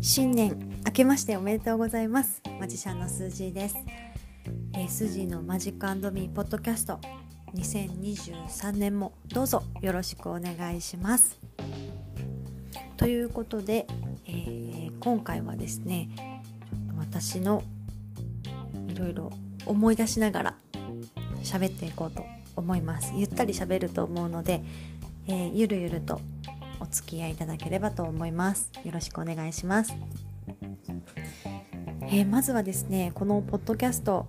[0.00, 2.42] 新年明けましておめでとうございます。
[2.60, 3.76] マジシャンのスージーです、
[4.74, 7.00] えー、スージーのマジックミーポッドキャスト。
[7.54, 11.38] 2023年もどうぞよろしくお願いします。
[12.96, 13.86] ということで、
[14.26, 16.10] えー、今回はですね
[16.98, 17.62] 私の
[18.88, 19.32] いろいろ
[19.66, 20.56] 思い出しながら
[21.42, 22.24] 喋っていこうと
[22.56, 23.12] 思います。
[23.16, 24.62] ゆったり喋ると思うので、
[25.26, 26.20] えー、ゆるゆると
[26.80, 28.70] お付き合いいただければと思います。
[28.84, 29.94] よろしくお願いします、
[32.02, 34.28] えー、まずはですねこのポッドキャスト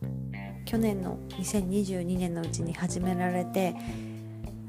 [0.64, 3.76] 去年の2022年のうちに始められて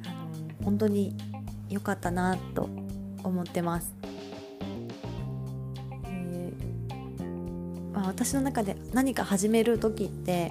[0.05, 1.17] あの本当に
[1.69, 2.69] 良かったなと
[3.23, 3.95] 思ってます、
[6.05, 10.51] えーまあ、私の中で何か始める時って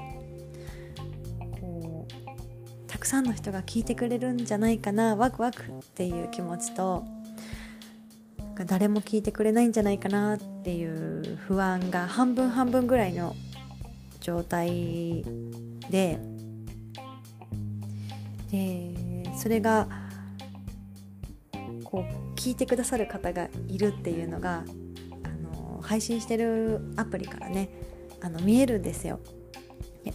[3.05, 7.05] くさんの人が聞いてくれるんじゃないかなワクワクっていう気持ちと
[8.65, 13.35] 誰も聞いてくれないんじゃないかなっていう不安が半分半分ぐらいの
[14.21, 15.23] 状態
[15.91, 16.19] で
[18.49, 18.95] で
[19.37, 19.87] それが
[21.83, 24.63] こう聞いてくださる方がいるっていうのが
[25.23, 27.69] あの配信してるアプリからね
[28.23, 29.19] あの見えるんですよ。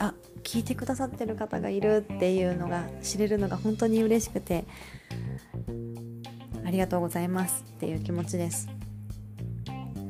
[0.00, 4.64] あ聞いてくださってる方がいるっていうのが知れるのが本当に嬉しくて
[6.64, 8.68] ありがとうございますっていう気持ちです。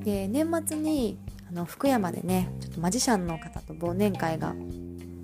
[0.05, 4.55] で年末にあの福山でねちょっとマジシャンの方と忘年会が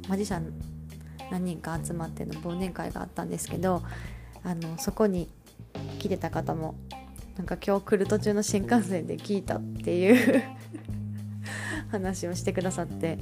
[0.09, 0.53] マジシャン
[1.31, 3.83] 何人か集まっての忘年会があったんですけど
[4.45, 5.29] あのそこに
[5.98, 6.75] 来てた方も
[7.37, 10.43] なんか今日来る途中の新幹線で聞いたっていう
[11.91, 13.19] 話をしてくださって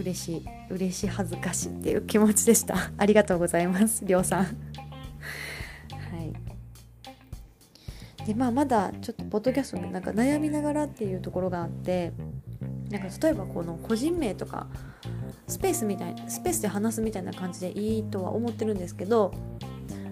[0.00, 2.90] 嬉しい嬉しい恥ずかしいっていう気持ちでした。
[2.96, 4.44] ありがとうございますりょうさん。
[4.44, 4.54] はい。
[8.26, 12.12] でまあまだちょっとポッドキャストでなんか悩みながらっていうところがあって
[12.90, 14.66] なんか例えばこの個人名とか
[15.48, 19.32] スペースみたいスペースで話すみたいな感じでいいとは思ってるんですけど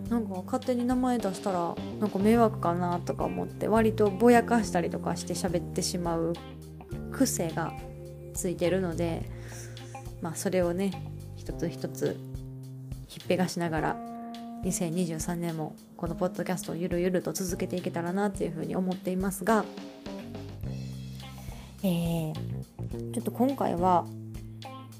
[0.08, 6.32] なんか勝手に名前出したらなんか迷惑かなとか思って割とぼやかしたりとかして喋ってしまう
[7.12, 7.74] 癖が
[8.34, 9.28] ついてるので
[10.20, 10.92] まあそれをね
[11.36, 12.16] 一つ一つ
[13.06, 13.96] ひっぺがしながら
[14.64, 19.64] 2023年もこのポッドキャストをゆるゆると続けていけたらなっていうふうに思っていますが、
[21.82, 22.34] えー、
[23.12, 24.04] ちょっと今回は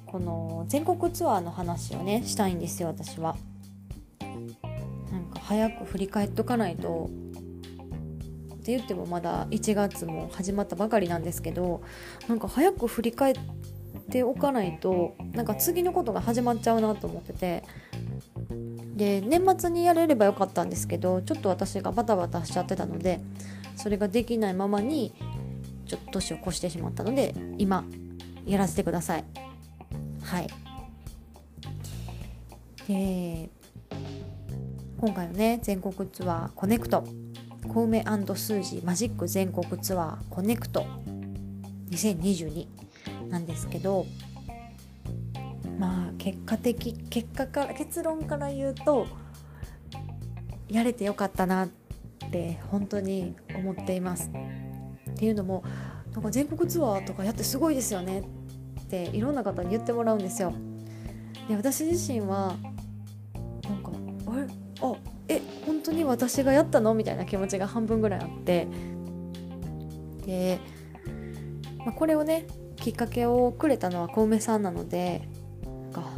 [0.07, 3.37] この全国ツアーの話をねしたいんですよ私は。
[5.11, 7.11] なんか早く振り返っとかないと
[8.55, 11.83] って言ってもまだ1月も始まったばかりなんですけど
[12.29, 13.41] なんか早く振り返って
[14.11, 17.65] ておかないとなんか次のことが始まっちゃうなと思ってて。
[18.97, 23.21] で年末にやれればよかったんですけどちょっと私がバタバタしちゃってたので
[23.77, 25.15] それができないままに
[25.87, 27.85] ちょっと年を越してしまったので今
[28.45, 29.25] やらせてください。
[30.23, 30.49] はい。
[32.89, 33.51] で
[35.01, 37.05] 今回のね全国ツアーコネクト。
[37.69, 40.85] コウメスージーマジック全国ツアーコネクト。
[41.91, 42.67] 2022
[43.29, 44.07] なんですけど
[45.79, 49.07] まあ結果的結果か結論から言うと
[50.69, 51.69] やれてよかったなっ
[52.31, 54.31] て本当に思っています。
[55.11, 55.65] っていうのも
[56.13, 58.21] なんか全国ツアーとかやってすごいですよね
[58.81, 60.53] っていろんな方に言ってもらうんですよ。
[61.49, 62.55] で私自身は
[63.65, 63.91] なんか
[64.31, 64.47] あれ？
[64.81, 64.95] あ
[65.29, 66.95] え本当に私がやったの？
[66.95, 68.67] みたいな気持ちが半分ぐらいあって
[70.25, 70.59] で、
[71.79, 72.47] まあ、これをね
[72.81, 75.29] きっかけをくれたのは小梅さんなので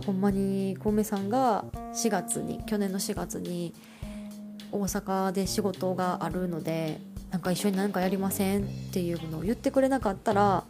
[0.07, 3.75] ほんまに小梅さんが4月に去年の4月に
[4.73, 7.01] 大阪で仕事があるので
[7.31, 10.65] なんか一緒に何かやりませんっていうのを言ってくれなかったら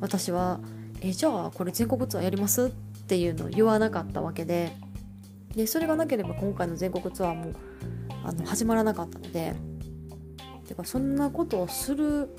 [0.00, 0.60] 私は
[1.00, 2.70] 「えじゃあこれ全国ツアーやります?」っ
[3.06, 4.76] ていうのを言わなかったわけで
[5.54, 7.52] でそれがなければ今回の全国ツアーも
[8.24, 9.54] あの始まらなかったので
[10.66, 12.34] てかそんなことをする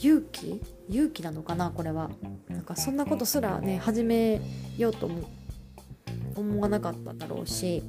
[0.00, 0.60] 勇気？
[0.88, 2.10] 勇気なのかなこれは。
[2.48, 4.40] なんかそんなことすらね始め
[4.76, 5.28] ようとも
[6.34, 7.82] 思わなかっただろうし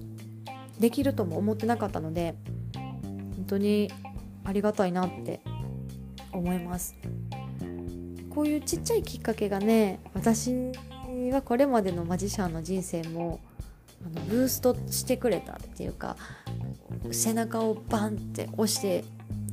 [0.79, 2.35] できるとも思ってなかったので
[2.73, 3.91] 本当に
[4.43, 5.41] ありがたいなって
[6.31, 6.95] 思います。
[8.29, 10.51] こういうちっちゃいきっかけがね私
[11.31, 13.39] はこれまでのマジシャンの人生も
[14.05, 16.15] あのブーストしてくれたっていうか
[17.11, 19.03] 背中をバンって押して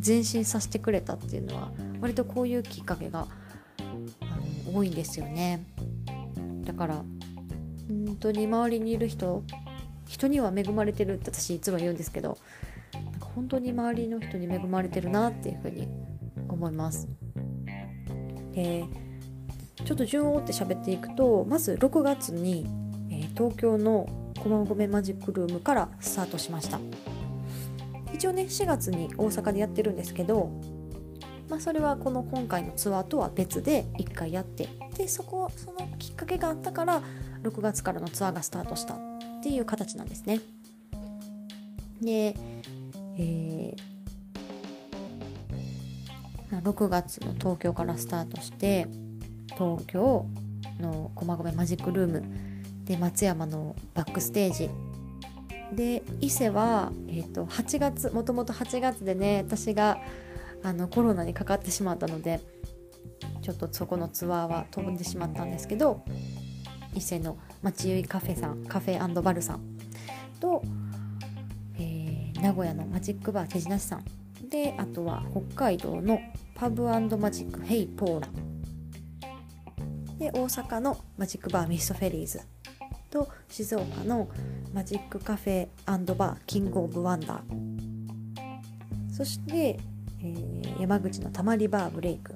[0.05, 3.26] 前進させてくれたっていうのは割とこういうきっかけが
[3.78, 5.64] あの多いんですよね。
[6.64, 7.04] だから
[7.88, 9.44] 本当に周りにいる人
[10.06, 12.38] 人には恵まれてるって私いつも言うんですけど
[12.93, 15.88] なんか本当に周りの人に恵まれてるなっていうふうに
[16.48, 17.08] 思います。
[18.52, 18.84] で
[19.84, 22.66] ちょっと順を追って喋っていくとまず6月に、
[23.10, 26.81] えー、東京の駒込マジックルームからスタートしました。
[28.14, 30.50] 一応ね4月に大阪でやってるんですけど、
[31.48, 37.02] まあ、それはこの今回のツアーとは別で1回やってでそこそのきっかけがあったから
[37.43, 38.98] 6月からのツアーがスタートしたっ
[39.43, 40.40] ていう形なんですね。
[42.00, 42.34] で、
[43.19, 48.88] えー、6月の東京からスタートして
[49.56, 50.26] 東京
[50.81, 52.22] の駒込マジックルーム
[52.84, 54.70] で松山のバックステージ。
[55.72, 59.98] で伊勢は、えーと、8月もともと8月でね私が
[60.62, 62.41] あのコロナにかかってしまったので
[63.43, 66.05] ちょっとそこのツアーは飛んでしまったんですけど
[66.94, 69.61] 伊勢の町ゆいカフェさんカフェバルさん
[70.41, 70.62] と、
[71.79, 74.05] えー、名古屋のマジックバー手品師さん。
[74.49, 76.20] であとは北海道の
[76.55, 78.29] パブマジックヘイポーラ。
[80.19, 82.41] で大阪のマジックバーミストフェリーズ
[83.11, 84.29] と静岡の
[84.73, 87.76] マジックカフェバーキングオブワンダー。
[89.12, 89.81] そして、
[90.20, 92.34] えー、山口のたまりバーブレイク。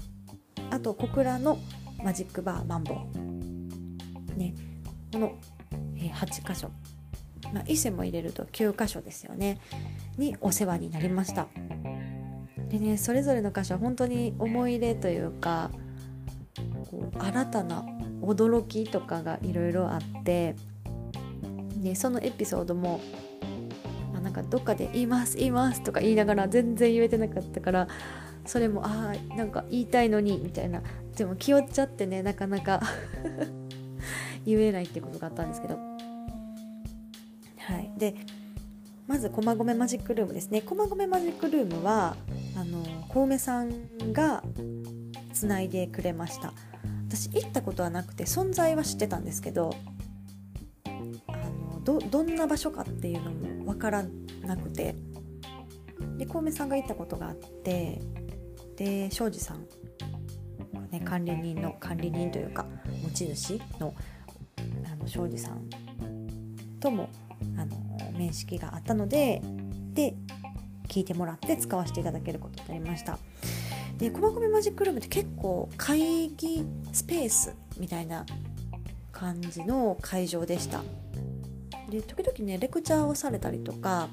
[0.71, 1.59] あと小倉の
[2.03, 4.39] マジックバーマンボウ。
[4.39, 4.55] ね。
[5.13, 5.33] この、
[5.97, 6.71] えー、8箇所、
[7.53, 9.59] まあ、伊勢も入れると9箇所ですよね。
[10.17, 11.49] にお世話になりました。
[12.69, 15.73] でねそれぞれの箇所は本当に思い入れというか
[16.89, 17.85] こう新たな
[18.23, 20.55] 驚きとかがいろいろあって
[21.83, 23.01] でそのエピソードも、
[24.23, 27.89] なんかどっかで「言います言います」とか言いながら全然言えてなかったから
[28.47, 30.83] それもああなんか言いたいのにみたいな。
[31.17, 32.81] でも気負っちゃってねなかなか
[34.47, 35.77] 言えないってことがあったんですけど。
[35.77, 35.81] は
[37.79, 37.93] い。
[37.99, 38.15] で
[39.07, 40.63] まず駒込マジックルームですね。
[40.63, 42.17] 駒込マジックルームは
[42.57, 43.71] あの小梅さん
[44.13, 44.43] が
[45.33, 46.53] つないでくれました。
[47.09, 49.75] 私行ったことはなくて存在は知ってたんですけど
[51.91, 54.05] どどんな場所かっていうのも分から
[54.43, 54.95] なくて
[56.17, 58.01] で小梅さんが行ったことがあって
[58.77, 59.67] で庄司さん、
[60.91, 62.67] ね、管理人の管理人というか
[63.03, 63.95] 持ち主の
[64.85, 65.69] あの庄司さん
[66.79, 67.09] とも
[67.57, 67.77] あの
[68.17, 69.43] 面識があったので
[69.93, 70.15] で
[70.87, 73.19] 聞いてもらって使わせていただけることになりました。
[73.99, 78.25] で駒込マジックルームって結構会議スペースみたいな
[79.13, 80.83] 感じの会場でした
[81.91, 84.09] で時々ねレクチャーをされたりとか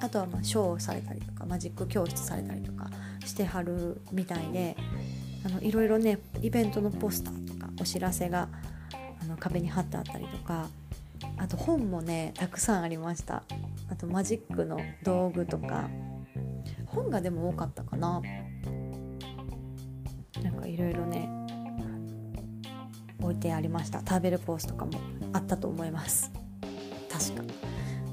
[0.00, 2.88] あとはまあショーをされたりとかマジック教室されたりとか
[3.24, 4.76] してはるみたいで
[5.44, 8.48] あのいろいろねイベントのポスターとかお知らせが
[9.22, 10.68] あの壁に貼ってあったりとか
[11.38, 13.42] あと本もねたくさんありました。
[13.90, 15.88] あとマジックの道具とか
[16.86, 18.20] 本がでも多かったかな。
[20.42, 21.28] なんかいろいろね
[23.20, 24.00] 置いてありました。
[24.00, 24.92] 食べるコースとかも
[25.32, 26.30] あったと思います。
[27.18, 27.42] 確か。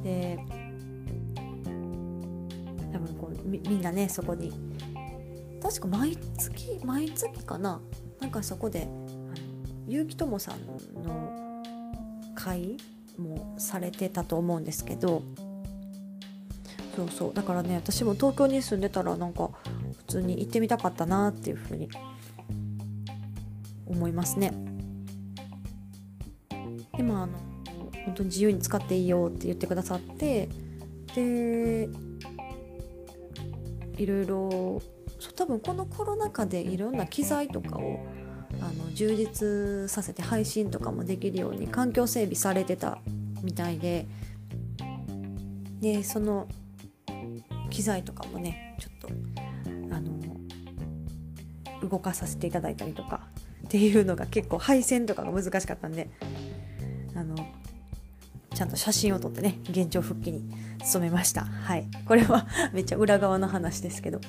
[0.03, 0.37] で
[2.93, 4.53] 多分こうみみんなねそこに。
[5.61, 7.81] 確か毎月毎月かな。
[8.19, 8.87] なんかそこで
[9.87, 10.65] 結城友さん
[11.03, 11.33] の
[12.35, 12.77] 会
[13.17, 15.23] もされてたと思うんですけど。
[16.95, 17.33] そうそう。
[17.33, 19.49] だからね私も東京に住んでたらなんか
[19.97, 21.89] 普通に行ってみたかったなっていうふうに。
[23.91, 24.53] 思いますね。
[26.95, 27.50] でもあの
[28.11, 30.49] 本当に自由に使っていいよって言ってくださって
[31.15, 31.87] で
[33.97, 34.81] いろいろ
[35.35, 38.05] 多分このコロナ禍でいろんな機材とかを
[38.59, 42.99] あの充実させて配信とかもできるように環境整備されてた
[43.43, 44.05] みたいで
[45.79, 46.47] でその
[47.69, 50.19] 機材とかもねちょっとあの
[51.87, 53.21] 動かさせていただいたりとか
[53.65, 56.09] っていうのが結構配線とかが難しかったんで
[57.15, 57.35] あの
[58.53, 60.43] ちゃんと写真を撮ってね現状復帰に
[60.93, 61.45] 努めました。
[61.45, 61.87] はい。
[62.05, 64.19] これは めっちゃ裏側の話ですけど。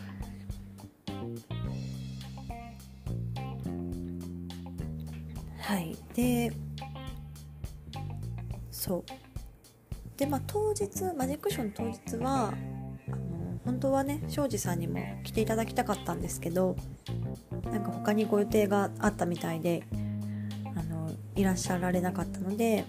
[5.59, 5.97] はい。
[6.15, 6.53] で
[8.71, 9.05] そう。
[10.17, 12.55] でまあ当日マジックション当日は
[13.09, 16.77] あの本当はね庄司さんにも来ていただきたかったんですけど
[17.65, 19.83] なんか他にご予定があったみたいで
[20.77, 22.85] あのいらっしゃられなかったので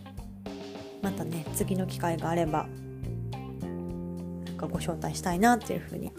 [1.04, 2.66] またね次の機会があれば
[4.46, 6.12] なんかご招待したいなっていうふうに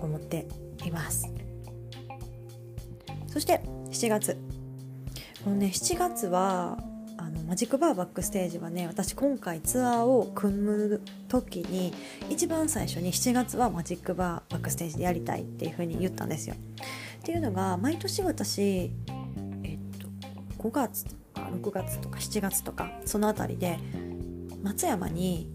[0.00, 0.48] 思って
[0.84, 1.30] います
[3.28, 4.36] そして7月
[5.44, 6.78] このね7月は
[7.18, 11.92] あのマジックバーバックステージはね私今回ツアーを組む時に
[12.30, 16.56] 一番最初に7月はマジックバーバックステージでやりたいっていう風に言ったんですよ。
[17.18, 20.08] っていうのが毎年私、えっと、
[20.58, 21.06] 5月
[21.52, 23.78] 6月とか7月とかその辺りで
[24.62, 25.50] 松山に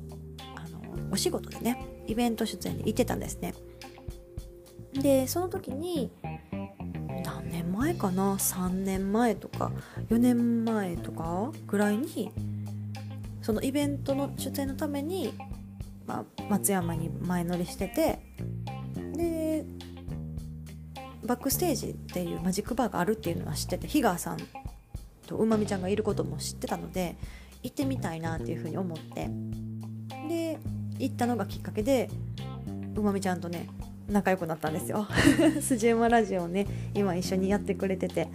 [0.55, 3.53] あのお仕事でねイベント出演で行ってたんですね。
[4.93, 6.11] でその時に
[7.23, 9.71] 何年前かな？3年前とか
[10.09, 12.31] 4年前とかぐらいに
[13.41, 15.33] そのイベントの出演のために、
[16.05, 18.19] まあ、松山に前乗りしてて
[19.13, 19.65] で
[21.23, 24.37] バックステージっていうマジックバーがあるっていうのは知ってて日川さん
[25.35, 27.17] うまみちゃんがいることも知ってたので
[27.63, 29.29] 行ってみたいなっていうふうに思って。
[30.29, 30.59] で
[30.99, 32.09] 行ったのがきっかけで
[32.95, 33.67] うまみちゃんとね
[34.09, 35.07] 仲良くなったんですよ。
[35.61, 38.29] スジウマラジオをね今一緒にやってくれてて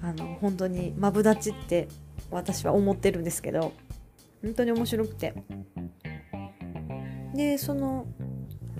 [0.00, 1.88] あの本当にマブダチって
[2.30, 3.72] 私は思ってるんですけど
[4.42, 5.34] 本当に面白くて。
[7.34, 8.06] でその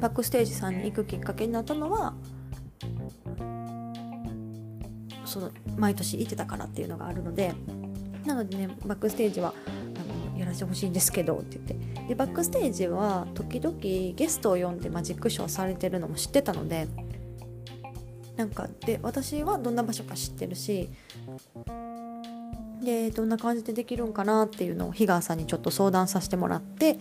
[0.00, 2.14] バックステージさんに行くきっかけになったのは
[5.24, 7.54] その毎年行ってたからっていうのがあるので
[8.24, 9.54] なのでねバックステージは
[9.96, 11.92] あのやらせてほしいんですけどって言って。
[12.08, 16.88] でバックステージは時々ゲストを呼んでマジックショーされてるのも知ってたので
[18.36, 20.90] なんかで私はどんな場所か知ってるし
[22.82, 26.98] でどんな感じでできるんかなっていうのを日川さんにちょっと相談させてもらって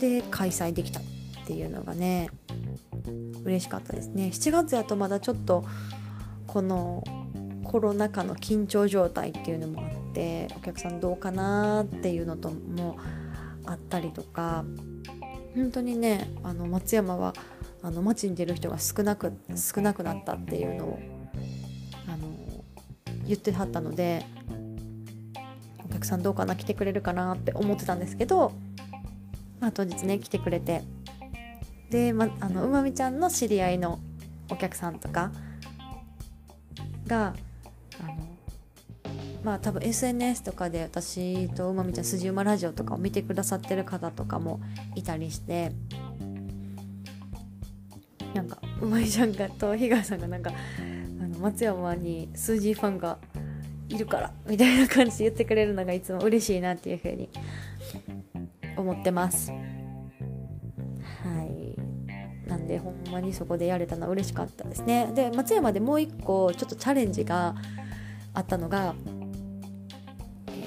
[0.00, 1.02] で開催できたっ
[1.46, 2.30] ていうのがね
[3.44, 4.30] 嬉しかったですね。
[4.32, 5.64] 7月やとまだちょっと
[6.48, 7.04] この
[7.76, 12.96] コロナ禍の緊張状態っていうのもあってお客さんどうかなっていうのとも
[13.66, 14.64] あったりとか
[15.54, 17.34] 本当にねあの松山は
[17.82, 20.98] あの街に出る人が少なく少なくなったっていうのを
[22.08, 22.64] あの
[23.26, 24.24] 言ってはったので
[25.84, 28.52] お客さんどうかな来てくれるかなって思ってたんですけど、
[29.60, 30.82] まあ、当日ね来てくれて
[31.90, 34.00] で、ま、あのうまみちゃんの知り合いの
[34.50, 35.30] お客さんとか
[37.06, 37.34] が
[39.46, 44.60] まあ多分 SNS とかで私とうまみちゃん筋馬ラジオとかを見てくださってる方とかも
[44.96, 45.70] いたりして
[48.34, 53.18] なんかうまみちゃんがと日川さんがなんかあの松山に数字ファンが
[53.88, 57.28] いるからみたいな感じで言ってくれるのがいつも嬉しいなっていうふうに
[58.76, 59.52] 思ってます。
[59.52, 59.56] は
[61.44, 62.48] い。
[62.48, 65.12] なんでほんまにそこでやれたのは嬉しかったですね。
[65.14, 67.54] で松山でもう一個ちょっとチャレンジが
[68.34, 68.96] あったのが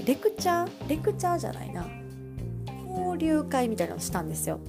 [0.10, 1.88] レクチャーレクチャーじゃないな。
[2.88, 4.60] 交流会みたいなのをしたんですよ。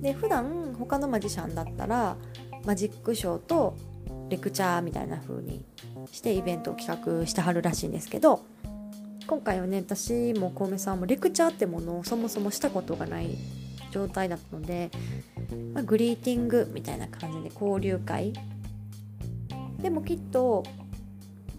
[0.00, 2.16] で普段他のマジシャンだったら
[2.64, 3.76] マジックショーと
[4.28, 5.64] レクチャーみたいな風に
[6.12, 8.44] してイベントを企画してはるらしいんですけど
[9.26, 13.36] 今回はね私もコウメさんもレクチャーってものをそもそもしたことがない
[13.90, 14.92] 状態だったので、
[15.74, 18.32] まあ、グリーティングみたいな感じで交流会。
[19.80, 20.62] でもきっと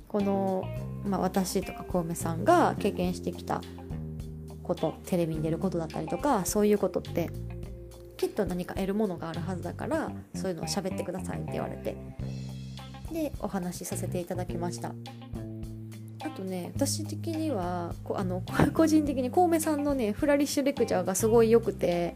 [0.07, 0.63] この、
[1.07, 3.61] まあ、私とかコウメさんが経験してきた
[4.63, 7.29] ことテレビに出ることだったりとかそういうことって
[8.17, 11.95] きっと何か得るものがあるはずだからそういうのを喋ってくださいって言われて
[13.11, 14.93] でお話しさせていただきました。
[16.23, 18.41] あとね私的にはこあの
[18.73, 22.15] 個人的にコウメさんのねフラリッシュレクチャーがすごい良くて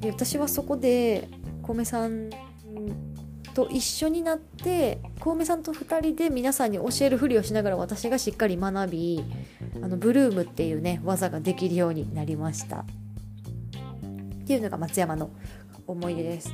[0.00, 1.28] で私はそこで
[1.62, 2.28] コウメさん
[3.54, 9.24] と一緒になってコウメさんと2人で皆さんに教えるふりをしながら私がしっかり学び
[9.82, 12.78] あのブルームっていうね技ができるようになりました。
[12.80, 15.30] っていうのが松山の
[15.86, 16.52] 思い出です。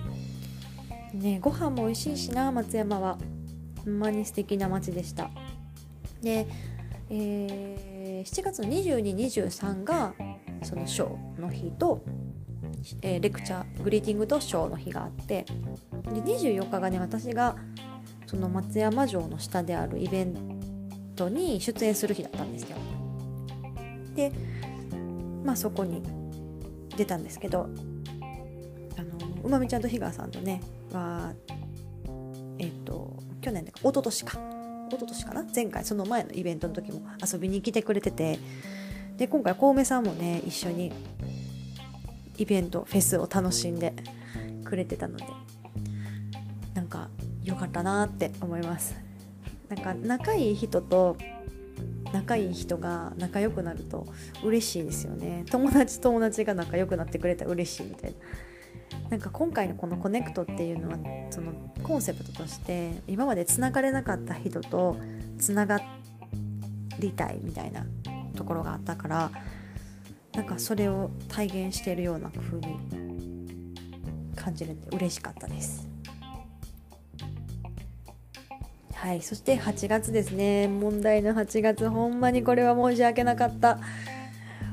[1.15, 3.19] ねご飯も美味しいしな松山は。
[3.85, 5.31] ほんまに素敵な街でした。
[6.23, 6.47] で、
[7.09, 10.15] えー、7月の2223が
[10.63, 12.03] そのショーの日と、
[13.03, 15.45] えー、レクチャーグリーティングとショーの日があって
[16.13, 17.57] で24日がね私が
[18.27, 20.61] その松山城の下であるイベン
[21.17, 22.77] トに出演する日だったんですよ。
[24.15, 24.33] で
[25.45, 26.03] まあそこに
[26.97, 27.69] 出たんですけど
[28.97, 30.61] あのうまみちゃんと日川さんとね
[30.93, 31.33] は
[32.59, 34.39] えっ、と去年でか一昨年か。
[34.91, 35.47] 一昨年かな？
[35.55, 38.41] 前回その前のイベントの時も遊びに来てくれてて
[39.17, 40.93] で今回小梅さんもね一緒に
[42.41, 43.93] イベントフェスを楽しんで
[44.65, 45.25] くれてたので
[46.75, 47.11] なんか
[47.45, 48.95] 良かったなって思います。
[49.69, 51.17] なんか仲いい人と
[52.13, 54.07] 仲いい人が仲良くなると
[54.43, 55.45] 嬉しいですよね。
[55.51, 58.17] 友達友達が仲良くなってくれたら嬉しいみたいな。
[59.11, 60.97] なんか今回のこのコネクトっていうのは
[61.31, 64.97] そのコンセプトとして今までつながれなかった人と
[65.39, 65.81] つなが
[66.99, 67.85] りたいみたいな
[68.35, 69.31] ところがあったから
[70.35, 72.77] なんかそれを体現しているような風に
[74.37, 75.89] 感じるんで嬉しかったです。
[78.95, 80.69] はいそして8月ですね。
[80.69, 83.79] 問題の8月ほんまにこれは申し訳なかった。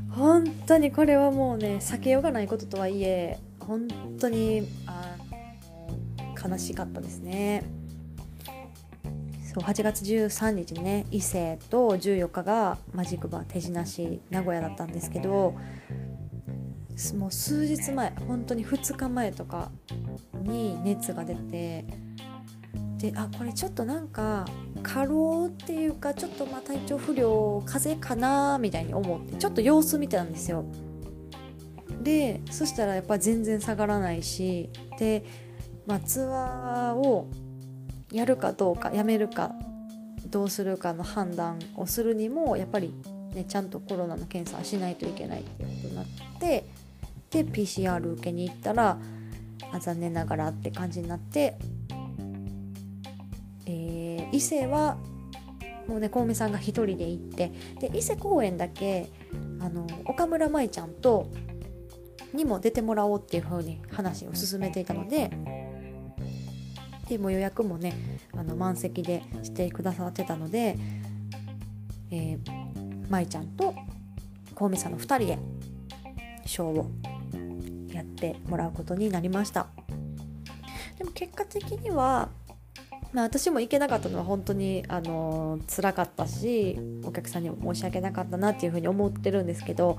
[0.09, 3.87] 本当にこれはもうね避けようがないこととはいえ本
[4.19, 5.15] 当にあ
[6.43, 7.63] 悲しかったですね。
[9.57, 15.55] そう8月13日にね伊勢と14日がマジックバー手品師名古屋だったんですけど
[17.15, 19.71] もう数日前本当に2日前とか
[20.43, 21.85] に熱が出て
[22.97, 24.45] であこれちょっとなんか
[24.83, 30.65] 過労っていうかちょっとまあ体調不良風邪かなみたいに思ってちょっと様子見てたんですよ。
[32.03, 35.25] でそしたらやっぱ全然下がらないしで、
[35.87, 37.27] まあ、ツアーを
[38.11, 39.51] やるかどうかやめるか
[40.27, 42.93] どうするかの判断をするにもやっぱり、
[43.33, 46.05] ね、ちゃんとコロナの検査しないといけないっていうことになっ
[46.39, 46.65] て
[47.31, 48.97] で PCR 受けに行ったら
[49.71, 51.57] あ残念ながらって感じになって
[53.69, 54.97] えー、伊勢は
[55.87, 59.09] もうね小梅さんが1人で行ってで伊勢公園だけ
[59.59, 61.29] あの岡村舞ちゃんと
[62.33, 65.31] にも出てもらおうっていう風に話を進めていたので
[67.07, 67.93] でも予約もね
[68.35, 70.77] あの満席でしてくださってたので、
[72.11, 73.73] えー、舞ちゃんと
[74.55, 75.39] 小梅さんの2人で
[76.45, 76.91] ショーを
[77.93, 79.67] やってもらうことになりました。
[80.97, 82.29] でも結果的には
[83.13, 89.97] まあ、私も行けなかったのは本当にあの辛かったしお客さんにも申し訳なかったなっていうふうに思ってるんですけど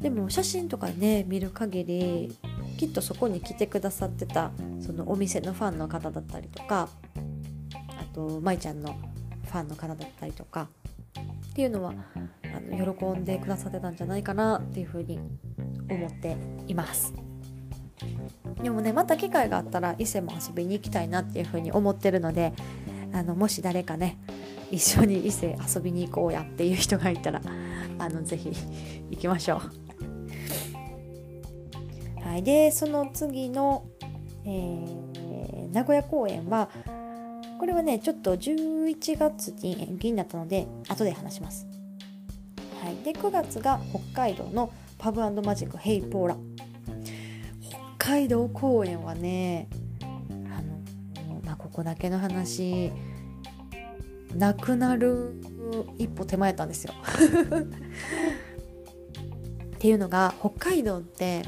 [0.00, 2.36] でも写真とかね見る限り
[2.76, 4.50] きっとそこに来てくださってた
[4.80, 6.88] そのお店のファンの方だったりとか
[7.88, 8.96] あと舞ちゃんの
[9.44, 10.68] ファンの方だったりとか
[11.52, 11.94] っていうのは
[12.44, 15.20] あの喜んでくださってたんじゃないかなっていうふうに
[15.88, 17.14] 思っています。
[18.62, 22.52] でもねまた機会があったら伊勢も遊びに行きたいなっていうふうに思ってるので
[23.12, 24.18] あのもし誰かね
[24.70, 27.40] 一緒に伊勢遊びに行こうやっていう人がいたら
[27.98, 28.50] あのぜひ
[29.10, 29.83] 行きましょう。
[32.34, 33.84] はい、でその次の、
[34.44, 36.68] えー、名古屋公演は
[37.60, 41.64] これはねちょっと11月に延期になったので後で話します。
[42.82, 46.36] はい、で9月が北海道のパブマジックヘイポーラ
[47.96, 49.68] 北海道公園はね
[50.02, 52.90] あの、まあ、ここだけの話
[54.34, 55.40] なくなる
[55.98, 56.94] 一歩手前やったんですよ。
[59.76, 61.44] っていうのが北海道って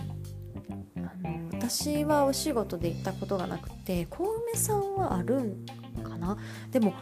[1.68, 5.66] 私はお仕事で行ったことがなくて小梅さんはあるん
[6.00, 6.38] かな？
[6.70, 6.94] でも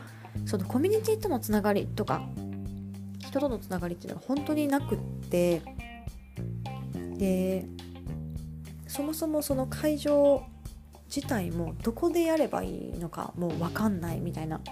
[0.46, 2.22] そのコミュニティとのつながりとか
[3.18, 4.98] 人とのつながりっていうのは本当になくっ
[5.28, 5.60] て
[7.18, 7.66] で
[8.86, 10.42] そもそもその会場
[11.14, 14.62] 自体もどこでやればいいのかもう分かんないみたいな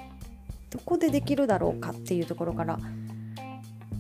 [0.71, 2.79] どこでできるだろうかっていうところから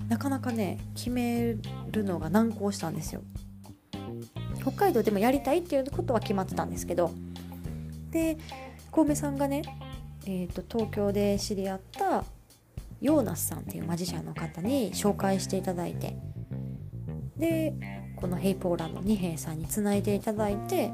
[0.09, 1.55] なかなかね決め
[1.90, 3.20] るのが難航したんですよ。
[4.62, 7.11] 北海道でもやりたいっていうことは決まってたんですけど
[8.11, 8.38] で
[8.90, 9.62] 小梅さんがね、
[10.27, 12.25] えーと、東京で知り合った
[13.01, 16.16] ヨーナスさんっていうマジシャンの方に紹介していただいて
[17.37, 17.75] で
[18.16, 20.92] このヘイポーランの二平さんにつないでいただいて、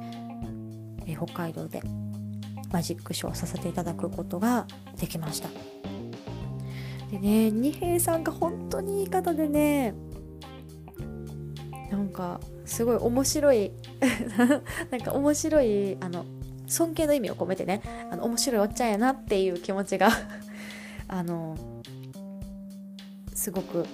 [1.04, 1.82] え北海道で
[2.72, 4.66] マジックショーさせていただくことが
[4.98, 5.50] できました。
[7.10, 9.92] でね二平さんが本当にいい方でね
[11.90, 13.72] なんかすごい面白い
[14.90, 16.24] なんか面白いあの
[16.66, 20.10] 尊敬の意味を込めてねあの面白いおっちゃんやなっていう気持ちが
[21.08, 21.56] あの
[23.34, 23.86] すごく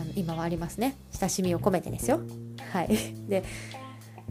[0.00, 0.96] あの今はありますね。
[1.12, 2.20] 親しみを込めてですよ。
[2.72, 2.88] はい。
[3.28, 3.44] で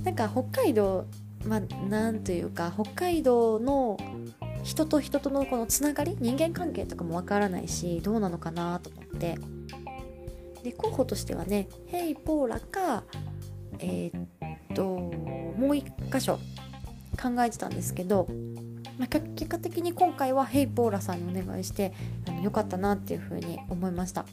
[0.04, 1.06] なんか北海道
[1.45, 3.98] まあなんというか北海道の
[4.63, 9.38] 人と人とのこのつながり人間関係とかもわからないしどうなのかなと思って。
[10.63, 13.04] で候補としてはねヘイポーラか
[13.80, 14.26] えー、
[14.74, 16.39] っともう一箇所
[17.22, 18.28] 考えてたんですけど、
[18.98, 21.93] まあ、結果的に今回はヘイポーラさんにお願いして
[22.28, 24.26] あのよかったなっていうふうに思いました。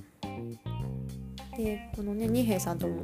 [1.56, 3.02] でこのね二平さんとも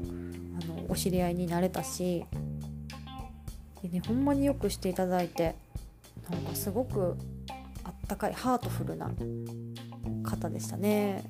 [0.61, 2.25] あのお知り合いになれたし
[3.83, 5.57] でねほんまによくしていただいて
[6.31, 7.17] なんかすごく
[7.85, 9.11] あったかいハートフルな
[10.23, 11.25] 方でしたね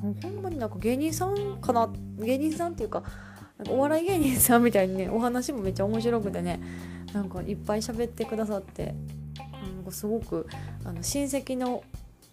[0.00, 3.02] ほんまになんか芸人さんかな芸人さんっていうか
[3.68, 6.60] お笑い芸人さんみたいにねお話もめっちゃ面白くてね
[7.12, 8.94] なんかいっぱい喋ってくださって
[9.74, 10.46] なんかすごく
[10.84, 11.84] あの親戚の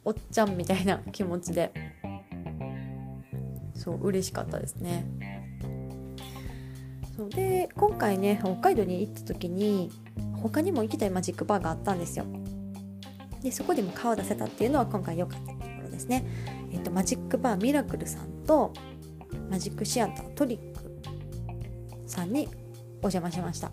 [0.06, 1.72] おっちゃんみたいな 気持ちで
[3.74, 5.06] そう嬉しかったですね。
[7.16, 9.90] そうで今回ね北海道に行った時に
[10.42, 12.26] 他にも行きたいマジックバーがあったんですよ。
[13.42, 16.26] でそこでも顔出せたっていうのは今回良かったところですね、
[16.78, 18.72] えっと、マジックバーミラクルさんと
[19.50, 21.02] マジックシアタートリック
[22.06, 22.48] さんに
[23.02, 23.72] お邪魔しました。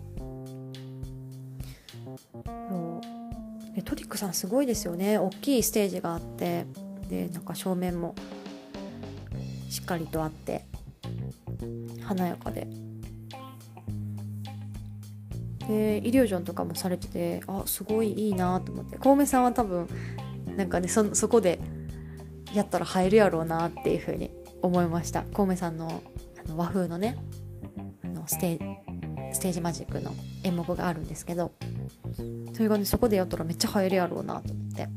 [3.83, 5.19] トリックさんすごいですよね。
[5.19, 6.65] 大きいステージがあって
[7.07, 8.15] でなんか正面も
[9.69, 10.65] しっかりとあって
[12.01, 12.67] 華やかで。
[15.67, 18.97] でイリュージョンとかもされててあすごいいいなと思って。
[18.97, 19.87] 小梅さんは多分
[20.57, 21.59] なんかねそそこで
[22.55, 25.23] やったら入るやろうなっていうふうに思いました。
[25.33, 26.01] 小梅さんの
[26.43, 27.17] あの和風のね
[28.03, 28.59] あのステ
[29.33, 30.13] ステージマジックの
[30.43, 31.51] 演目があるんですけど
[32.53, 34.87] それがねそこでやったらめっちゃ入るやろうなと思って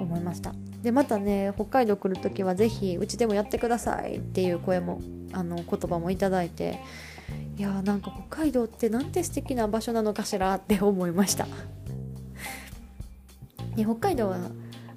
[0.00, 0.54] 思いました。
[0.82, 5.00] でまたね北海道来る時は是非うちでもやってくださいっていう声も
[5.32, 6.80] あの言葉もいただいて
[7.56, 11.46] いやーなんか北海道ってなんて素敵な場所なのかしらって思いました。
[13.76, 14.38] で北海道は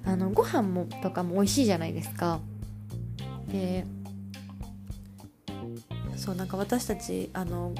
[0.04, 2.40] あのご飯もとかも美味しいじゃないですか。
[3.48, 3.84] で
[6.16, 7.72] そうなんか私たちあの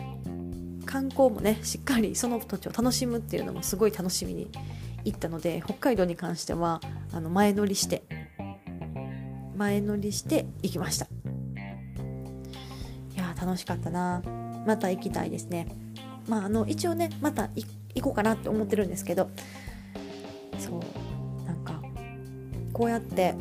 [0.86, 4.50] 観光もねしっかりその土地を楽しむっていうのもすごい楽しみに
[5.04, 6.80] 行ったので北海道に関しては
[7.12, 8.04] あの前乗りして
[9.56, 11.06] 前乗りして行きました。
[11.06, 11.08] い
[13.16, 14.22] や楽しかったな。
[14.66, 15.66] また行きたいですね。
[16.28, 17.66] まああの一応ねまた行
[18.02, 19.30] こうかなって思ってるんですけど
[20.58, 20.82] そう。
[22.78, 23.34] こうやって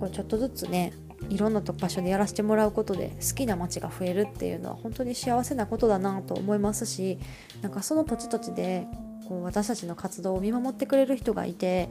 [0.00, 0.94] こうちょっとずつね
[1.28, 7.18] いろんな場所でやらせてもらうことで好きな街が増えるっていうのは本当に幸せなことだなと思いますし
[7.60, 8.86] なんかその土地土地で
[9.28, 11.90] こう私たちの活動を見守ってくれる人がいて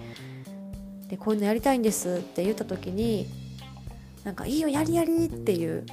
[1.09, 3.27] でこういうのやりたいんですって言った時に
[4.23, 5.85] なんかいいよやりやりっていう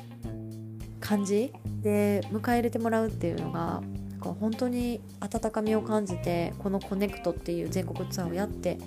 [1.00, 8.78] 感じで迎え入れてもらうっていうのがなんか本当に温かみを感じてこの「コネクト」っていう全国ツアーをやって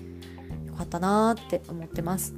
[0.81, 2.33] かったなって思ってます。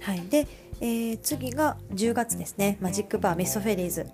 [0.00, 0.46] はい、で、
[0.80, 4.06] えー、次が10月ですねマジックバーミストフェリーズ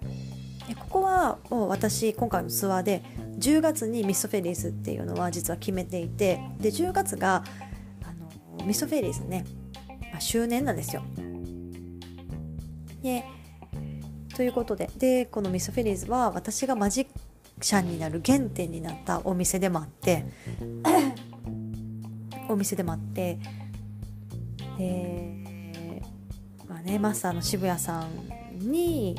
[0.90, 3.02] ここはもう私今回のツアーで
[3.38, 7.44] 10月にミストフェリーズっていうのは実は決めていてで10月が
[8.02, 9.44] あのミストフェリーズね、
[10.10, 11.02] まあ、周年なんですよ。
[13.02, 13.24] で
[14.34, 17.06] ということででこのミストフェリーズは私がマジ
[17.60, 20.24] シャンになる原点になったお店でもあって
[22.54, 23.38] お店でもあって
[24.78, 26.02] で
[26.68, 29.16] まあねマスターの渋谷さんに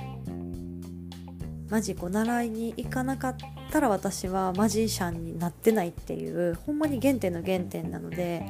[1.69, 3.35] マジックを習いに行かなかっ
[3.71, 8.45] たら私はマジシャンになってないっていうほんまに原点の原点なので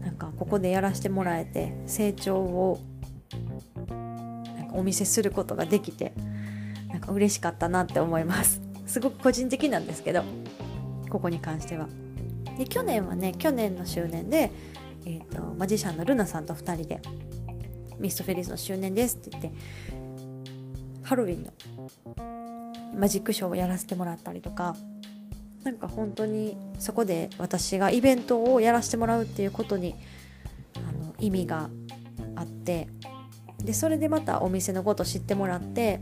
[0.00, 2.80] なんかここでやらせてもらえて成長を
[3.88, 6.12] なんかお見せすることができて
[6.88, 8.60] なんか嬉しかったなって思います。
[8.86, 10.24] すごく個人的なんですけど
[11.10, 11.88] ここに関しては。
[12.58, 14.50] で去年はね去年の周年で、
[15.06, 17.00] えーと、マジシャンのルナさんと2人で
[17.98, 19.52] ミストフェリスの周年ですって言って
[21.04, 21.52] ハロウィンの
[22.98, 24.76] マジックショーをやらせてもらったりとか
[25.62, 29.94] なんか本当にそこで私がイベントをやらせてもらうっていうことに
[30.76, 31.70] あの意味が
[32.36, 32.88] あって
[33.62, 36.00] でそれでまたお店のこと知ってもらって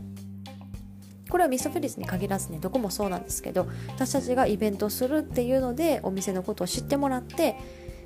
[1.29, 7.55] これはミストフェリスに限らずねどこもそうなんですけど私たちがイベントするっていうのでお店のことを知ってもらって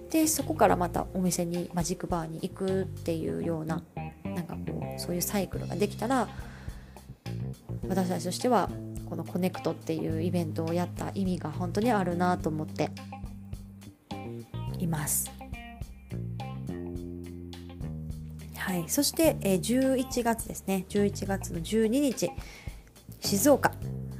[0.09, 3.81] でそこからまたお店にマジックバーに行くっていうような
[4.23, 6.27] なんかこうそういうサイクルができたら
[7.87, 8.69] 私たちとしては
[9.09, 12.89] このコネクトっていうイベントをやった意味が本当にあるなと思って
[14.79, 15.31] います。
[18.55, 20.85] はい、そして、え11月ですね。
[20.87, 22.31] 11月の12日。
[23.21, 23.71] 静岡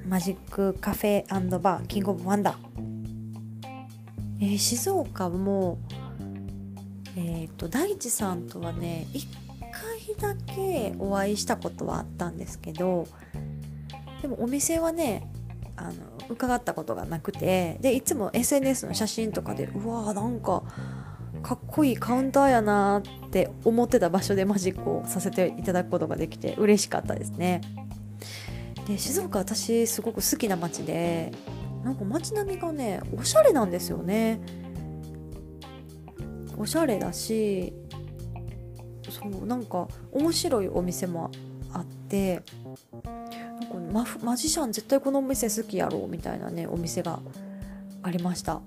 [0.07, 2.57] マジックカフェバーキングオブワンダー、
[4.39, 5.79] えー、静岡も
[7.17, 9.27] えっ、ー、と大地さんとはね1
[10.17, 13.07] 回だけお会いしたことはあったんですけど
[14.21, 15.27] でもお店はね
[15.75, 15.91] あの
[16.29, 20.63] 伺ったことがなくてでいつも SNS の写真とかでうわーなんか
[21.41, 27.61] かっこいいカウンターやなって思ってた場所でマジックをさせていただくことができて嬉しかったですね。
[28.91, 31.31] で静岡私すごく好きな街で
[31.83, 34.41] なんか街並みがねおしゃれなんですよね。
[36.57, 37.73] おしゃれだし
[39.09, 41.31] そうなんか面白いお店も
[41.73, 42.43] あって
[43.91, 47.19] ママジシャン絶対このお店好きやろうみたいなねお店が
[48.03, 48.61] ありました。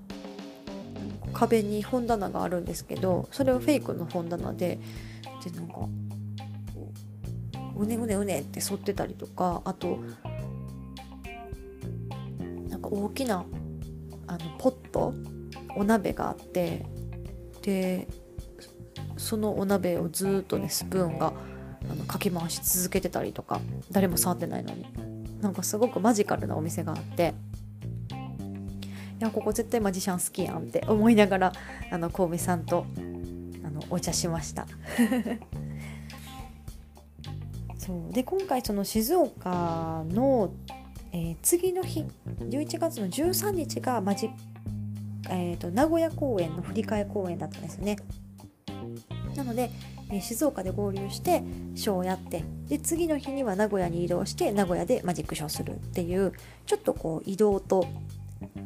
[1.33, 4.79] 壁に本棚があるんですけどそれはフェイクの本棚で
[5.43, 5.87] でなんか
[7.75, 9.99] うねうねうねって反ってたりとかあと
[12.69, 13.45] なんか大きな
[14.27, 15.13] あのポット
[15.75, 16.85] お鍋があって
[17.61, 18.07] で
[19.17, 21.33] そのお鍋をずっとねスプーンが
[21.89, 23.59] あのかき回し続けてたりとか
[23.91, 25.15] 誰も触ってないのに。
[25.45, 27.35] なんかすごくマジカルなお店があって
[29.19, 31.53] いやここ絶対マジシャン好きやんって思いながら
[31.91, 32.87] あの神戸さんと
[33.63, 34.65] あのお茶しました。
[37.85, 38.13] そう。
[38.13, 40.51] で今回その静岡の、
[41.11, 42.05] えー、次の日
[42.39, 44.29] 11月の13日がマジ、
[45.29, 47.97] えーと、名古屋公演の振り替え公演だったんですね。
[49.35, 49.69] なので、
[50.09, 51.43] えー、静岡で合流して
[51.75, 56.33] ショーをやってで次の日には名古屋に移動して名古屋でマジックショーするっていう
[56.65, 57.85] ちょっとこう移動と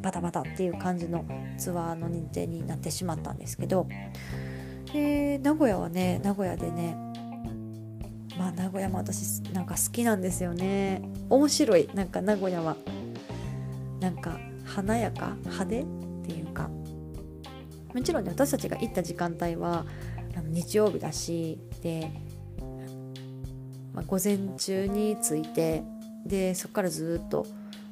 [0.01, 1.25] バタバタっていう感じの
[1.57, 3.87] ツアーの認定になってしまったんですけど。
[4.93, 6.97] で名古屋はね名古屋でね
[8.39, 11.01] まあ名古屋も私なんか好きなんですよね。
[11.29, 11.89] 面白い。
[11.93, 12.77] なんか名古屋は
[13.99, 15.35] なんか華やか？
[15.41, 15.81] 派手？
[15.81, 15.85] っ
[16.25, 16.69] ていうか。
[17.93, 19.85] もちろんね私たちが行った時間帯は
[20.47, 22.11] 日曜日だしで、
[23.93, 25.83] まあ、午前中に着いて
[26.25, 27.45] でそこからずっと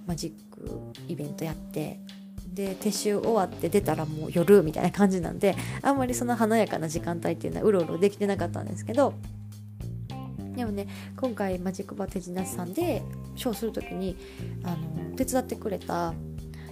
[0.06, 2.00] マジックイベントやって
[2.54, 9.16] で撤収終わって出たらもう夜みたいな感じなんであんまりその華やかな時間帯っていうのはうろうろできてなかったんですけど
[10.58, 13.04] でもね今回マジックバー手品さんで
[13.36, 14.17] ショーする時に
[14.63, 16.15] あの手伝ってくれた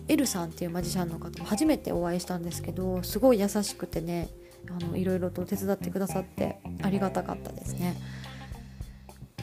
[0.07, 4.29] エルさんっていうマジシャンの方も初めてお会いしたんですけどすごい優しくてね
[4.69, 7.95] あのいろいろと手伝ってくださってありがたかったですね。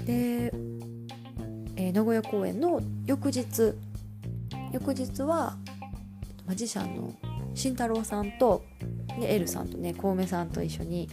[0.04, 0.52] で、
[1.76, 3.74] えー、名古屋公演の翌日
[4.72, 5.56] 翌日は
[6.46, 7.14] マジシャンの
[7.54, 8.64] 慎太郎さんと
[9.20, 11.08] でエルさんとね小梅さんと一緒に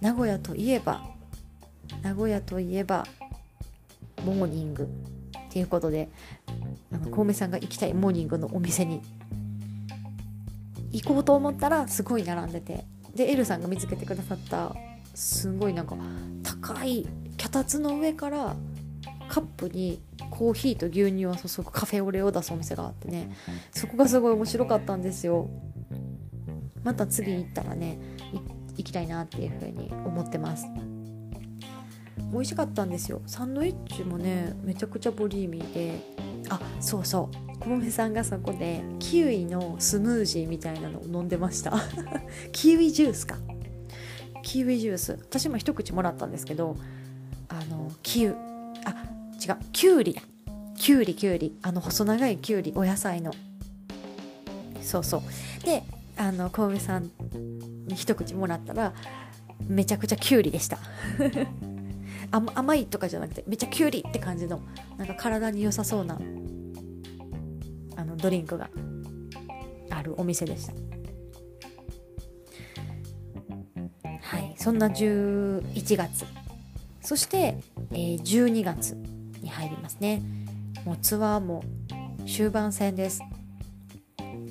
[0.00, 1.15] 名古屋といえば
[2.02, 3.06] 名古屋といえば
[4.24, 4.86] モーニングっ
[5.50, 6.08] ていうことで
[6.92, 9.02] あの小梅さんが行きたいモーニングのお店に
[10.92, 14.74] 行こうと思ったらすごい並んでてでエルさんが見つけてくださった
[15.14, 15.96] すごいなんか
[16.42, 18.56] 高い脚立の上から
[19.28, 23.34] カップにコーヒーと牛乳を注ぐカフェオレを出すお店があってね
[23.70, 25.48] そこがすごい面白かったんですよ。
[26.84, 27.98] また次行ったらね
[28.76, 30.66] 行きたいなっていう風に思ってます。
[32.32, 33.22] 美味しかったんですよ。
[33.26, 36.00] サンドイッチもねめちゃくちゃボリューミーで。
[36.48, 37.58] あそうそう。
[37.58, 41.72] 小梅さんがそこでキウイのスムージーみたいなのを飲んでました。
[42.52, 43.36] キウイジュースか。
[44.42, 45.18] キウイジュース。
[45.20, 46.76] 私も一口もらったんですけど
[47.48, 48.36] あのキウ
[48.84, 48.90] あ
[49.44, 50.22] 違うきゅうりだ
[50.76, 53.32] きゅうりきゅうりあの細長いきゅうりお野菜の。
[54.82, 55.64] そうそう。
[55.64, 55.82] で
[56.16, 57.10] あの小梅さん
[57.86, 58.94] に一口もらったら
[59.66, 60.78] めちゃくちゃきゅうりでした
[62.36, 64.60] 甘いとかじゃなくてめっちゃきゅうりって感じの
[64.96, 66.18] なんか体に良さそうな
[67.96, 68.70] あのドリンクが
[69.90, 70.72] あるお店でした。
[74.20, 76.24] はいそんな11月。
[77.00, 78.96] そして、えー、12月
[79.40, 80.22] に入りますね。
[80.84, 81.62] もうツアーも
[82.26, 83.22] 終盤戦です。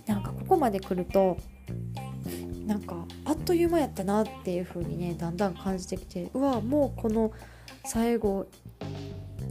[0.08, 1.38] なんかここまで来ると
[2.66, 7.32] なんかあっという間やったなっていう風にねだんだん感じてきてうわもうこの
[7.86, 8.48] 最後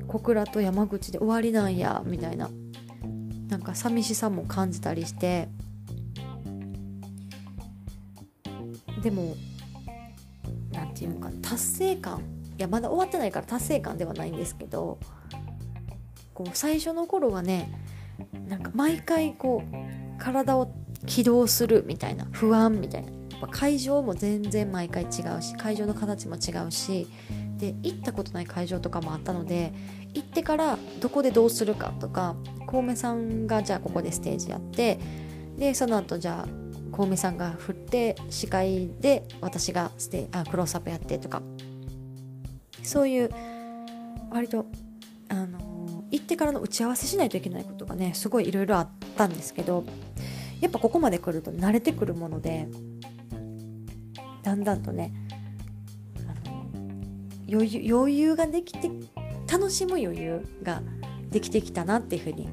[0.06, 2.50] 小倉と山口で終わりなんやみたいな。
[3.48, 5.48] なんか寂しさも感じたりして。
[9.02, 9.36] でも
[10.72, 12.22] 何て言うのか達成感。
[12.58, 14.98] いやまだ終わってないから達成感ではないんですけど
[16.32, 17.68] こう最初の頃はね
[18.48, 20.72] なんか毎回こう体を
[21.06, 23.10] 起動するみたいな不安みたいな。
[23.50, 25.06] 会場も全然毎回違
[25.38, 27.08] うし会場の形も違うし
[27.56, 29.72] で行ったことない会場とかもあったので
[30.14, 32.36] 行ってからどこでどうするかとか
[32.66, 34.98] 小梅さんがじゃあここでステージやって
[35.56, 36.48] でその後じゃあ
[36.92, 41.42] 小梅さんが振って司会で私がステあクロースアップやってとか。
[42.84, 43.30] そういう
[44.30, 44.66] 割と
[45.28, 49.84] あの行ってからの打ち合わせしないといけないことがねすごいいろいろあったんですけど
[50.60, 52.68] やっぱここまで来ると慣れてくるもので
[54.42, 55.12] だんだんとね
[57.48, 58.90] 余裕余裕ができて
[59.50, 60.82] 楽しむ余裕が
[61.30, 62.48] できてきたなっていうふうに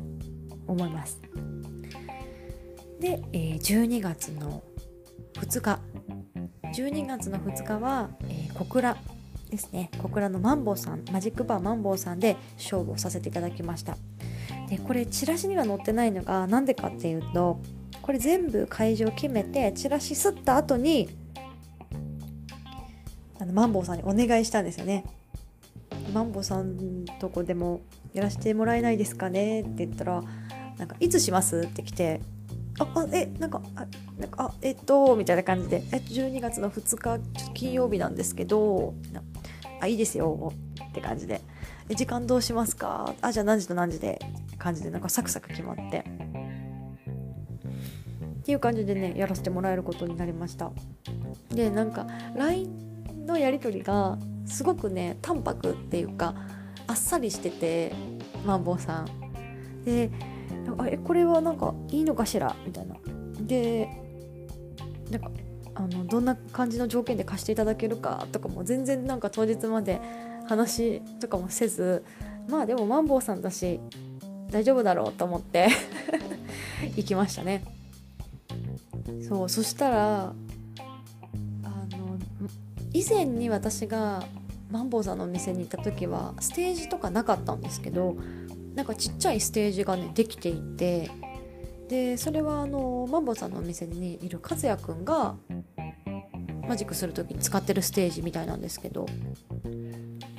[0.68, 1.22] 思います。
[3.00, 4.64] で、えー、12月の
[5.34, 5.80] 2日。
[6.74, 8.98] 12月の2日は、えー、小倉
[9.50, 9.92] ですね。
[10.02, 13.98] 小倉のマンボウさんマジックバーマンボウさんで勝負をさせていただきました。
[14.70, 17.60] でこれチラシには載ってないのが何でかっていうと
[18.02, 21.10] これ全部会場決めてチラシすった後に
[23.42, 25.04] あのマンボウさんにお願いしたんですよね。
[26.14, 27.82] マンボウさんとこでも
[28.14, 29.62] やらせてもらえないですかね？
[29.62, 30.24] って言ったら
[30.78, 31.62] なんかいつします？
[31.62, 32.22] って来て
[32.80, 33.88] ああえなんかあ
[34.20, 37.20] なんかあえっとみたいな感じでえ12月の2日
[37.56, 38.94] 金曜日なんですけど
[39.80, 40.54] あいいですよ
[40.90, 41.42] って感じで。
[41.90, 43.16] え時間どうしますか？
[43.22, 44.20] あじゃあ何時と何時で
[44.60, 46.06] 感じでなんかサクサク決まって。
[48.42, 50.72] っていう感じでねやらせてもらえることになりました。
[51.50, 52.91] でなんか LINE
[53.26, 56.36] のやり取りがすごくね淡白っていうか
[56.88, 57.94] あっさりしてて
[58.46, 59.08] マンボウさん。
[59.86, 60.10] で
[60.78, 62.56] あえこれはなんかいいのかしら？
[62.66, 62.96] みたいな。
[63.42, 63.90] で
[65.10, 65.32] なんか
[65.76, 70.00] あのどんな感じの条件で貸していただけるかとかも全然なんか当日まで
[70.48, 72.04] 話とかもせず
[72.50, 73.80] まあでもマンボウさんだし
[74.50, 75.70] 大丈夫だろうと思って
[76.98, 77.64] 行きましたね。
[79.28, 80.34] そうそしたら
[82.94, 84.24] 以前に私が
[84.70, 88.16] マンボウさんのお店に行った時はステージとかなかったんですけど
[88.76, 91.12] なんかちっちゃいステージがねできていて
[91.90, 95.36] でそれはあのマンボウさんのお店にいる和也くんが
[96.68, 99.06] マジックする時に使ってるステージみたいなんですけど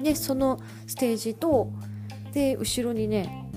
[0.03, 1.71] でそのステージと
[2.33, 3.51] で後ろにね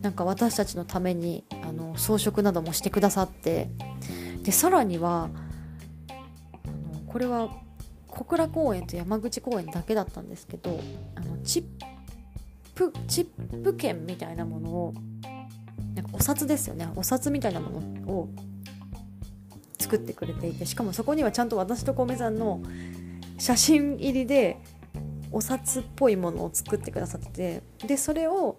[0.00, 3.68] なんか私たちのためにあの装飾などもしてくださって
[4.44, 5.28] でさらには
[7.08, 7.50] これは
[8.20, 10.78] 小倉公園と山口公園だけだったんですけど
[11.14, 11.64] あのチッ
[12.74, 14.94] プチップ券みたいなものを
[15.94, 18.28] なんかお札ですよねお札みたいなものを
[19.78, 22.60] 作ってくれていてしかもそこにはちゃんと私と小梅さんの
[23.38, 24.58] 写真入りで
[25.32, 28.58] お札っぽいものを作ってくださっててでそれを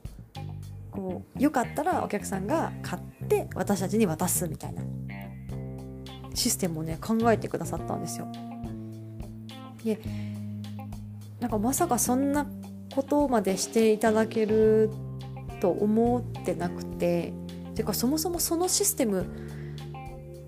[0.90, 4.82] こうよかったらお客さんが買って私たちに渡すみたいな
[6.34, 8.28] システムをね考えてくださったんですよ。
[9.84, 10.00] で
[11.40, 12.46] なんかまさかそんな
[12.94, 14.90] ことまでしていただける
[15.60, 17.34] と思ってなくて
[17.74, 19.26] ていうかそもそもそのシステム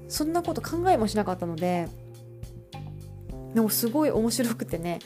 [0.07, 1.87] そんなこと考えもしなかったので
[3.53, 4.99] でもすごい面白くてね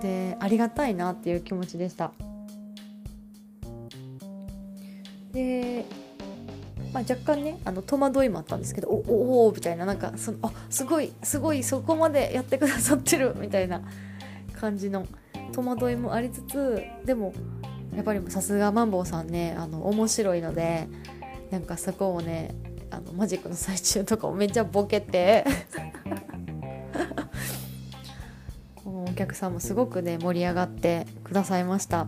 [0.00, 2.12] でありがたいなっていう気持ちでした。
[5.32, 5.84] で、
[6.92, 13.82] まあ、若干ねあの戸惑いもあったんですけどおおおみたいななんかそのあすごいすごいそこまでやってくださってるみたいな
[14.58, 15.06] 感じの
[15.52, 17.32] 戸惑いもありつつでも
[17.94, 20.88] やっぱりさすがマンボウさんねあの面白いので
[21.50, 22.54] なんかそこをね
[22.90, 25.44] あのマジックの最中とかもめっちゃボケて
[28.84, 32.06] お客さんもすごくね盛り上がってくださいました。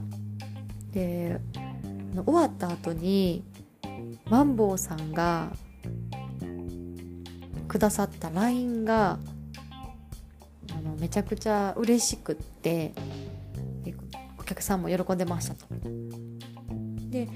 [0.93, 1.41] で
[2.15, 3.45] 終わった後に
[4.31, 5.53] マンボウさんが
[7.67, 9.19] くださった LINE が
[10.77, 12.93] あのめちゃくちゃ嬉しくって
[14.39, 15.67] お客さんも喜んでましたと。
[17.11, 17.29] で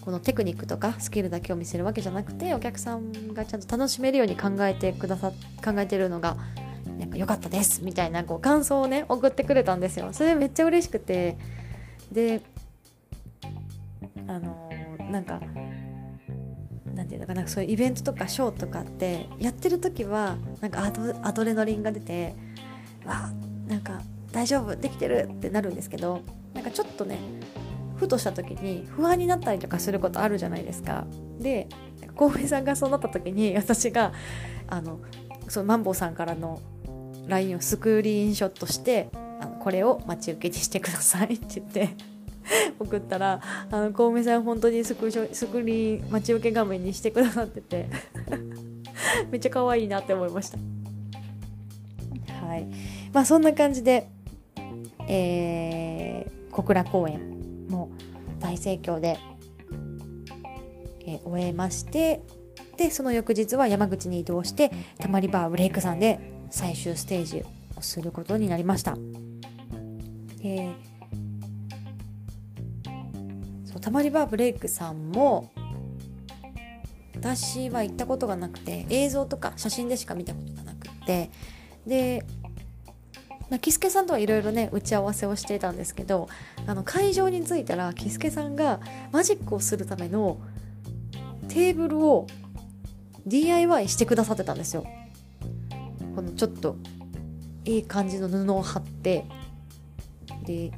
[0.00, 5.30] このテクニックとかスキルだけを見せるわけじゃなくてお客さんがちゃんと楽しめるように考えてくださ
[5.64, 6.36] 考えてるのが
[6.98, 10.12] なんか良かったですみたいなこう感想をね送ってくれたんですよ。
[10.12, 11.38] それめっちゃ嬉しくて
[12.12, 12.42] で
[14.26, 15.40] あのー、なんか
[17.14, 22.34] ていうのかなそういうイベントとかショーとかってやってる時はなんかアドアドレナリンが出て
[23.06, 23.30] わ
[23.68, 24.00] なんか
[24.32, 26.22] 大丈夫できてるってなるんですけど
[26.54, 27.18] なんかちょっとね
[27.96, 31.06] ふとした時に不安になったりとかすることあるじゃないですか。
[31.38, 31.68] で
[32.16, 34.12] 浩平さんがそうなった時に私が
[34.66, 34.98] あの
[35.48, 36.60] そのマンボウさんからの
[37.28, 39.08] LINE をスクリーンショットして
[39.40, 41.96] あのこれを待ち受けにしてくださいって言って
[42.78, 47.88] 送ったらあの小梅さん本当にスクスクリーン待ち受け画面にしてくださってて
[49.30, 50.58] めっちゃ可愛いなって思いました
[52.46, 52.66] はい
[53.12, 54.08] まあそんな感じで
[55.06, 57.90] えー、小倉公園も
[58.40, 59.18] 大盛況で、
[61.06, 62.22] えー、終えまして
[62.78, 66.18] でその翌日は山口に移動してたまりバーブレイクさんで
[66.50, 67.44] 最終ステージ
[67.76, 68.96] をすることになりました。
[70.42, 70.93] えー
[73.84, 75.52] たまりバーブレイクさんも
[77.16, 81.30] 私は行ったことがなくて映像とか写真でしか見たことがなくて
[81.86, 82.24] で
[83.60, 86.30] キスケさんとはいろいろね打ち合わせをしていたんですけど
[86.66, 88.80] あの会場に着いたらキスケさんが
[89.12, 90.40] マジックをするための
[91.48, 92.26] テーブルを
[93.26, 94.86] DIY してくださってたんですよ。
[96.16, 96.78] このちょっと
[97.66, 99.26] いい感じの布を貼って
[100.46, 100.72] で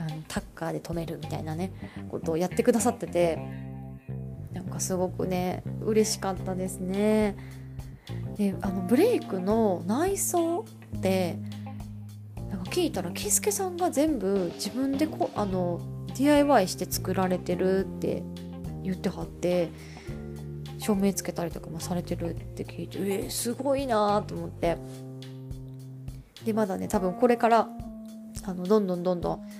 [0.00, 1.72] あのタッカーで止めるみたいなね
[2.10, 3.38] ことをやってくださってて
[4.52, 7.36] なんかすごくね嬉しかったですね。
[8.36, 10.64] であのブレイクの内装
[10.96, 11.36] って
[12.48, 15.80] なんか聞いたらキスケさんが全部自分でこあの
[16.16, 18.22] DIY して作られてるって
[18.82, 19.68] 言ってはって
[20.78, 24.78] 照明つけたりとかもされてるって聞いてえー、すごいなと思って
[26.44, 27.68] でまだね多分これから
[28.44, 29.59] あのどんどんどんどん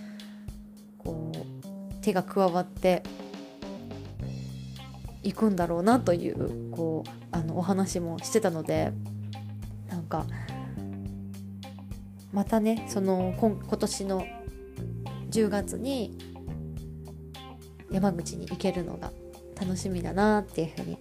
[1.04, 3.02] こう手が加わって
[5.22, 8.92] いくんだろうなというこうあのお話もしてたので
[9.88, 10.26] なんか
[12.32, 14.26] またねその今今年の
[15.30, 16.16] 10月に
[17.90, 19.10] 山口に行けるのが
[19.60, 20.98] 楽しみだなっていうふうに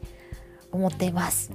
[0.71, 1.51] 思っています。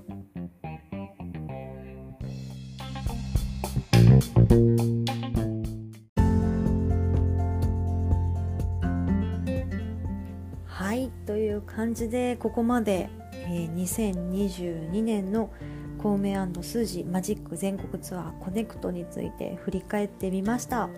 [11.27, 15.51] という感じでここまで、えー、2022年の
[15.99, 20.91] コウメスージマジック全国ツアーコネクトについて振り返ってみました、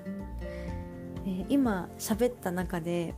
[1.24, 3.14] えー、今喋った中で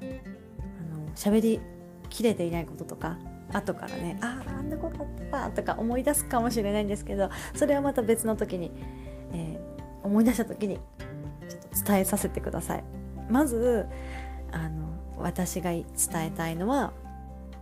[0.00, 1.60] あの喋り
[2.08, 3.18] きれていないこととか
[3.52, 5.04] 後からねあああんなこと
[5.36, 8.70] あったとか思い出すかもしれないんですけどそれはまた別の時に、
[9.32, 10.76] えー、思い出した時に
[11.48, 12.84] ちょっと伝えさせてください。
[13.28, 13.86] まず
[14.52, 14.89] あの
[15.20, 15.84] 私が伝
[16.16, 16.92] えたいのは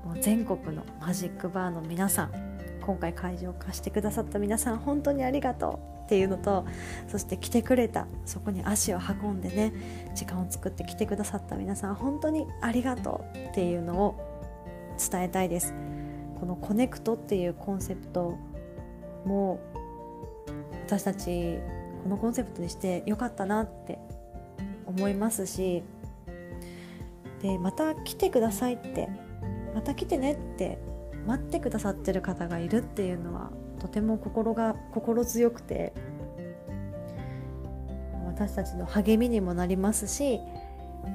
[0.04, 2.32] もう全国のマジックバーの皆さん
[2.80, 6.64] 今回会場を貸してくださった皆さん本当にありがとうっていうのと
[7.08, 14.18] そして来てくれたそこに足を運んでね時間を作って来てくださった皆さん本当にありがとうっていうのを
[14.98, 15.74] 伝えたいです。
[16.40, 18.38] このコネクトっていうコンセプト
[19.24, 19.60] も
[20.86, 21.58] 私たち
[22.02, 23.98] このコンセプトにしてよかったなって
[24.86, 25.82] 思いますし
[27.42, 29.08] でまた来てくださいって
[29.74, 30.78] また来てねって
[31.26, 35.92] 待ってくださってる方がいるっていうのはとても心が心強くて
[38.26, 40.40] 私たちの励みにもなりますし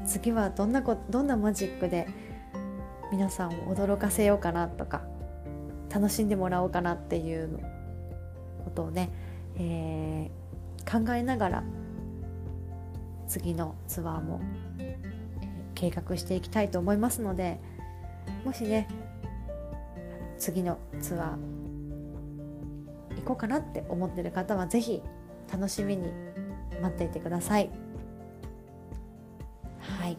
[0.05, 2.07] 次はどんなこどんなマジックで
[3.11, 5.01] 皆さんを驚かせようかなとか
[5.93, 7.59] 楽しんでもらおうかなっていう
[8.63, 9.09] ことをね、
[9.57, 11.63] えー、考えながら
[13.27, 14.41] 次のツアーも、
[15.83, 17.59] 計画していきたいと思いますので
[18.45, 18.87] もしね
[20.37, 25.01] 次のツアー行こうかなって思ってる方は是非
[25.51, 26.11] 楽しみに
[26.81, 27.69] 待っていてください。
[29.79, 30.17] はい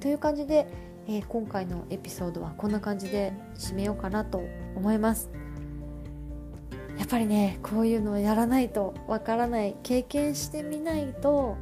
[0.00, 0.66] という感じで、
[1.06, 4.42] えー、今回のエピソードはこんな感じで締めようかなと
[4.76, 5.30] 思います。
[6.98, 11.56] やっぱりねこういうのをやらないとわからない経験してみないと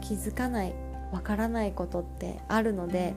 [0.00, 3.14] 気づかないわからないことってあるので、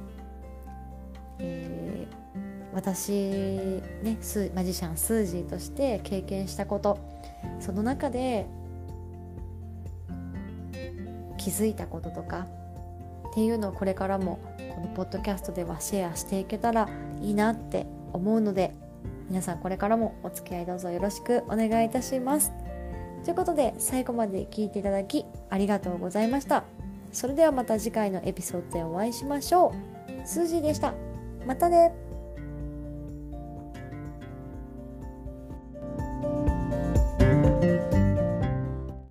[1.39, 2.29] えー
[2.73, 4.17] 私ね
[4.53, 6.99] マジシャンスージーとして経験したこと
[7.59, 8.45] その中で
[11.37, 12.47] 気づいたこととか
[13.31, 14.39] っていうのをこれからも
[14.75, 16.89] このポッドキャストではシェアしていけたら
[17.21, 18.73] いいなって思うので
[19.29, 22.51] 皆さんこれからもお付き合いどうぞよろしくお願いいたします。
[23.23, 26.78] ということで最後まで聞いていただきありがとうございました。
[27.11, 30.27] それではまた次回のエピソードでお会いしましょう。
[30.27, 30.93] スージーでした。
[31.45, 31.93] またね